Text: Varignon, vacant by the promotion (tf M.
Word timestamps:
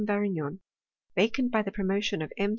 Varignon, 0.03 0.59
vacant 1.15 1.51
by 1.51 1.61
the 1.61 1.71
promotion 1.71 2.21
(tf 2.21 2.29
M. 2.35 2.49